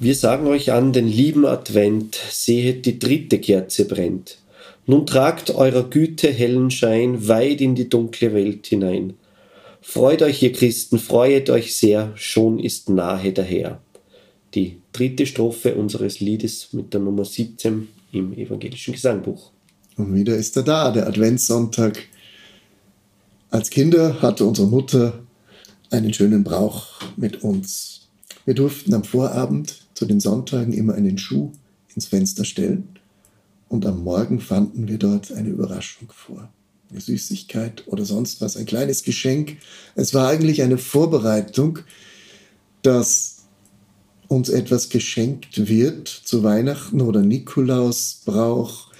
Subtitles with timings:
[0.00, 4.38] Wir sagen euch an den lieben Advent, sehet die dritte Kerze brennt.
[4.86, 9.14] Nun tragt eurer Güte hellen Schein weit in die dunkle Welt hinein.
[9.80, 13.80] Freut euch, ihr Christen, freuet euch sehr, schon ist nahe der Herr.
[14.54, 19.52] Die dritte Strophe unseres Liedes mit der Nummer 17 im evangelischen Gesangbuch.
[19.96, 22.02] Und wieder ist er da, der Adventssonntag.
[23.50, 25.20] Als Kinder hatte unsere Mutter
[25.90, 28.08] einen schönen Brauch mit uns.
[28.44, 31.52] Wir durften am Vorabend zu den Sonntagen immer einen Schuh
[31.94, 32.88] ins Fenster stellen
[33.68, 36.48] und am Morgen fanden wir dort eine Überraschung vor.
[36.90, 39.56] Eine Süßigkeit oder sonst was, ein kleines Geschenk.
[39.96, 41.80] Es war eigentlich eine Vorbereitung,
[42.82, 43.44] dass
[44.28, 48.92] uns etwas geschenkt wird zu Weihnachten oder Nikolausbrauch,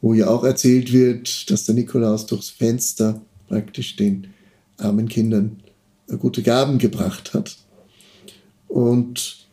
[0.00, 4.28] wo ja auch erzählt wird, dass der Nikolaus durchs Fenster praktisch den
[4.76, 5.62] armen Kindern
[6.18, 7.56] gute Gaben gebracht hat.
[8.68, 9.48] Und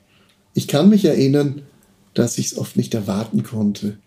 [0.54, 1.64] ich kann mich erinnern,
[2.14, 3.98] dass ich es oft nicht erwarten konnte,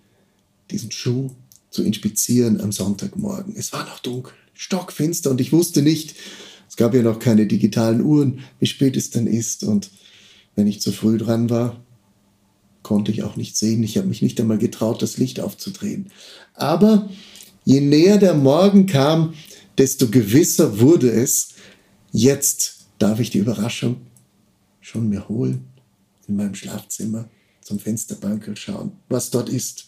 [0.71, 1.31] diesen Schuh
[1.71, 3.55] zu inspizieren am Sonntagmorgen.
[3.57, 6.15] Es war noch dunkel, stockfinster und ich wusste nicht,
[6.69, 9.62] es gab ja noch keine digitalen Uhren, wie spät es denn ist.
[9.62, 9.91] Und
[10.56, 11.83] wenn ich zu früh dran war,
[12.83, 13.83] konnte ich auch nicht sehen.
[13.83, 16.11] Ich habe mich nicht einmal getraut, das Licht aufzudrehen.
[16.55, 17.11] Aber
[17.65, 19.34] je näher der Morgen kam,
[19.78, 21.55] desto gewisser wurde es,
[22.11, 23.99] jetzt darf ich die Überraschung
[24.81, 25.72] schon mir holen
[26.28, 27.28] in meinem Schlafzimmer
[27.60, 29.87] zum Fensterbankel schauen, was dort ist.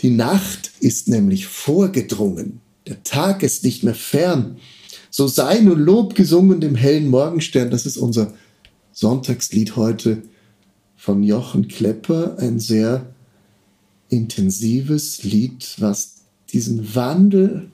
[0.00, 4.58] Die Nacht ist nämlich vorgedrungen, der Tag ist nicht mehr fern.
[5.10, 8.32] So sei nun Lob gesungen dem hellen Morgenstern, das ist unser
[8.92, 10.22] Sonntagslied heute
[10.96, 13.14] von Jochen Klepper, ein sehr
[14.08, 16.16] intensives Lied, was
[16.52, 17.70] diesen Wandel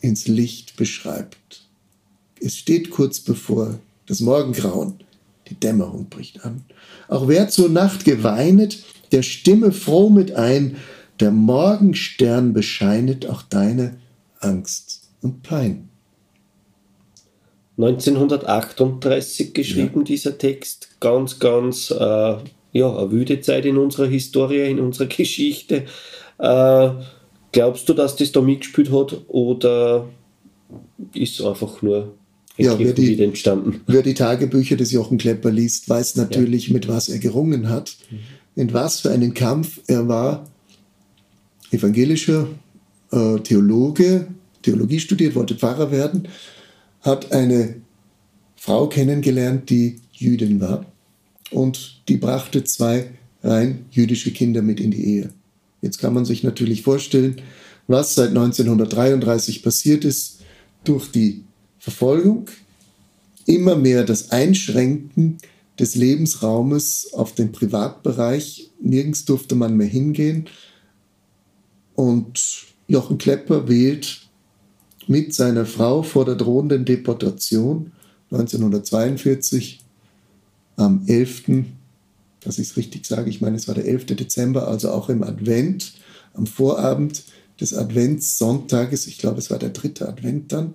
[0.00, 1.64] ins Licht beschreibt.
[2.40, 4.94] Es steht kurz bevor das Morgengrauen.
[5.50, 6.62] Die Dämmerung bricht an.
[7.08, 8.82] Auch wer zur Nacht geweinet,
[9.12, 10.76] der stimme froh mit ein,
[11.20, 13.96] der Morgenstern bescheinet auch deine
[14.40, 15.88] Angst und Pein.
[17.78, 20.04] 1938 geschrieben, ja.
[20.04, 20.88] dieser Text.
[21.00, 22.36] Ganz, ganz, äh,
[22.72, 25.84] ja, eine wüde Zeit in unserer Historie, in unserer Geschichte.
[26.38, 26.90] Äh,
[27.52, 30.08] glaubst du, dass das da mitgespielt hat oder
[31.14, 32.14] ist es einfach nur
[32.58, 33.80] ja, wer die, entstanden.
[33.86, 36.74] Wer die Tagebücher des Jochen Klepper liest, weiß natürlich, ja.
[36.74, 38.18] mit was er gerungen hat, mhm.
[38.56, 40.48] in was für einen Kampf er war.
[41.70, 42.48] Evangelischer
[43.12, 44.26] äh, Theologe,
[44.62, 46.28] Theologie studiert, wollte Pfarrer werden,
[47.02, 47.76] hat eine
[48.56, 50.86] Frau kennengelernt, die Jüdin war
[51.50, 53.10] und die brachte zwei
[53.42, 55.30] rein jüdische Kinder mit in die Ehe.
[55.80, 57.40] Jetzt kann man sich natürlich vorstellen,
[57.86, 60.40] was seit 1933 passiert ist
[60.84, 61.44] durch die
[61.78, 62.46] Verfolgung,
[63.46, 65.38] immer mehr das Einschränken
[65.78, 68.70] des Lebensraumes auf den Privatbereich.
[68.80, 70.48] Nirgends durfte man mehr hingehen.
[71.94, 74.28] Und Jochen Klepper wählt
[75.06, 77.92] mit seiner Frau vor der drohenden Deportation
[78.30, 79.80] 1942
[80.76, 81.64] am 11.,
[82.40, 84.06] dass ich es richtig sage, ich meine, es war der 11.
[84.06, 85.94] Dezember, also auch im Advent,
[86.34, 87.24] am Vorabend
[87.60, 90.74] des Adventssonntages, ich glaube, es war der dritte Advent dann,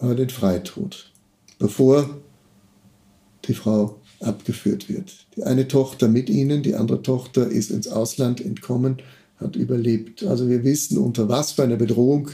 [0.00, 1.12] den Freitod,
[1.58, 2.18] bevor
[3.46, 5.26] die Frau abgeführt wird.
[5.36, 8.98] Die eine Tochter mit ihnen, die andere Tochter ist ins Ausland entkommen,
[9.36, 10.22] hat überlebt.
[10.24, 12.30] Also wir wissen, unter was für einer Bedrohung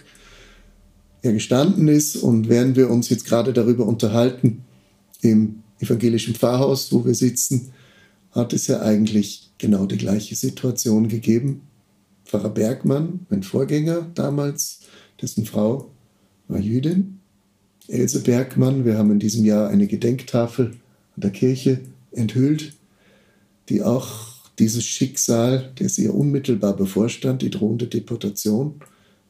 [1.22, 2.16] er gestanden ist.
[2.16, 4.64] Und während wir uns jetzt gerade darüber unterhalten,
[5.22, 7.72] im evangelischen Pfarrhaus, wo wir sitzen,
[8.32, 11.62] hat es ja eigentlich genau die gleiche Situation gegeben.
[12.24, 14.80] Pfarrer Bergmann, mein Vorgänger damals,
[15.20, 15.90] dessen Frau
[16.48, 17.20] war Jüdin,
[17.88, 18.84] Else Bergmann.
[18.84, 20.72] Wir haben in diesem Jahr eine Gedenktafel
[21.14, 21.80] an der Kirche
[22.12, 22.72] enthüllt,
[23.68, 28.80] die auch dieses Schicksal, das ihr unmittelbar bevorstand, die drohende Deportation,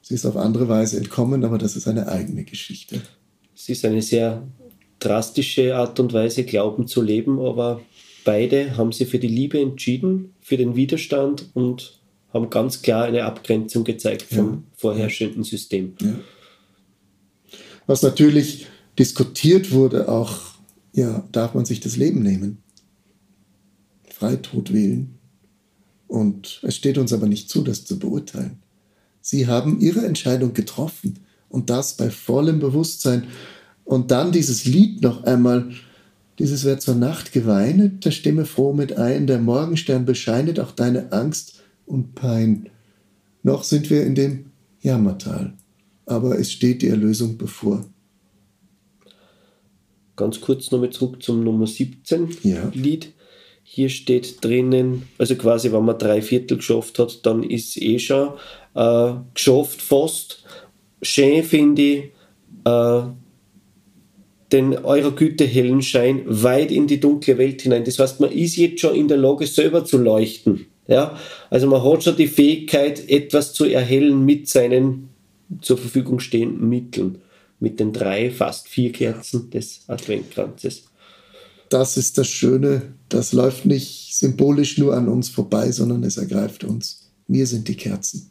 [0.03, 3.03] sie ist auf andere Weise entkommen, aber das ist eine eigene Geschichte.
[3.55, 4.47] Es ist eine sehr
[4.99, 7.81] drastische Art und Weise, Glauben zu leben, aber
[8.25, 11.99] beide haben sich für die Liebe entschieden, für den Widerstand und
[12.33, 14.63] haben ganz klar eine Abgrenzung gezeigt vom ja.
[14.77, 15.95] vorherrschenden System.
[16.01, 16.15] Ja.
[17.87, 18.67] Was natürlich
[18.99, 20.41] diskutiert wurde, auch,
[20.93, 22.59] ja, darf man sich das Leben nehmen?
[24.11, 25.19] Freitod wählen?
[26.09, 28.59] Und es steht uns aber nicht zu, das zu beurteilen.
[29.21, 31.19] Sie haben ihre Entscheidung getroffen
[31.49, 33.25] und das bei vollem Bewusstsein.
[33.85, 35.71] Und dann dieses Lied noch einmal,
[36.39, 41.13] dieses wird zur Nacht geweinet, der Stimme froh mit ein, der Morgenstern bescheinet auch deine
[41.13, 42.69] Angst und Pein.
[43.43, 44.47] Noch sind wir in dem
[44.81, 45.55] Jammertal,
[46.07, 47.85] aber es steht die Erlösung bevor.
[50.15, 52.71] Ganz kurz nochmal zurück zum Nummer 17 ja.
[52.73, 53.13] Lied.
[53.63, 57.99] Hier steht drinnen, also quasi, wenn man drei Viertel geschafft hat, dann ist es eh
[57.99, 58.35] schon
[58.75, 60.45] äh, geschafft fast.
[61.03, 62.05] Schön finde ich
[62.65, 63.03] äh,
[64.53, 67.85] den eurer Güte hellen Schein weit in die dunkle Welt hinein.
[67.85, 70.67] Das heißt, man ist jetzt schon in der Lage, selber zu leuchten.
[70.87, 71.19] Ja?
[71.51, 75.09] Also man hat schon die Fähigkeit, etwas zu erhellen mit seinen
[75.61, 77.19] zur Verfügung stehenden Mitteln.
[77.59, 80.85] Mit den drei, fast vier Kerzen des Adventkranzes.
[81.71, 82.95] Das ist das Schöne.
[83.09, 87.11] Das läuft nicht symbolisch nur an uns vorbei, sondern es ergreift uns.
[87.29, 88.31] Wir sind die Kerzen,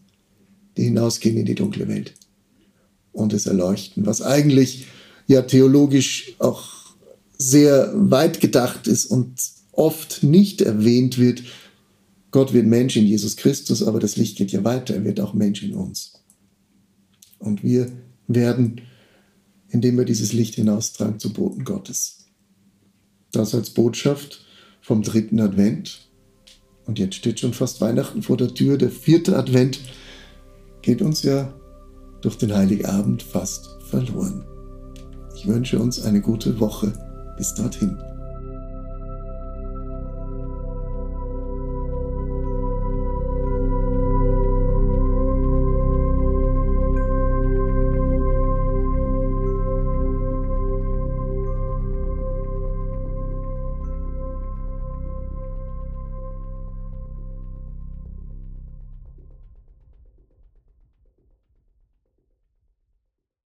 [0.78, 2.14] die hinausgehen in die dunkle Welt
[3.16, 4.86] und es erleuchten, was eigentlich
[5.28, 6.70] ja theologisch auch
[7.38, 9.42] sehr weit gedacht ist und
[9.72, 11.44] oft nicht erwähnt wird.
[12.32, 15.34] Gott wird Mensch in Jesus Christus, aber das Licht geht ja weiter, er wird auch
[15.34, 16.14] Mensch in uns.
[17.40, 17.92] Und wir
[18.28, 18.82] werden,
[19.70, 22.26] indem wir dieses Licht hinaustragen, zu Boten Gottes.
[23.32, 24.46] Das als Botschaft
[24.82, 26.10] vom dritten Advent.
[26.86, 28.78] Und jetzt steht schon fast Weihnachten vor der Tür.
[28.78, 29.80] Der vierte Advent
[30.82, 31.54] geht uns ja
[32.22, 34.46] durch den Heiligabend fast verloren.
[35.36, 36.94] Ich wünsche uns eine gute Woche.
[37.38, 38.15] Bis dorthin.